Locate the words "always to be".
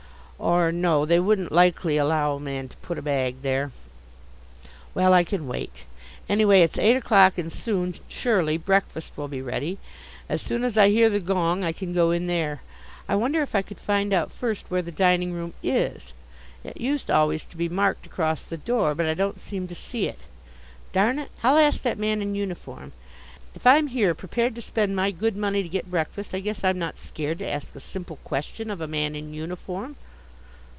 17.11-17.69